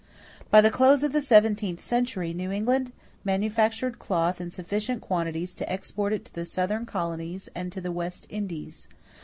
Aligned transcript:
By 0.49 0.61
the 0.61 0.71
close 0.71 1.03
of 1.03 1.13
the 1.13 1.21
seventeenth 1.21 1.79
century, 1.79 2.33
New 2.33 2.49
England 2.51 2.91
manufactured 3.23 3.99
cloth 3.99 4.41
in 4.41 4.49
sufficient 4.49 4.99
quantities 4.99 5.53
to 5.53 5.71
export 5.71 6.11
it 6.11 6.25
to 6.25 6.33
the 6.33 6.43
Southern 6.45 6.87
colonies 6.87 7.49
and 7.53 7.71
to 7.71 7.81
the 7.81 7.91
West 7.91 8.25
Indies. 8.27 8.87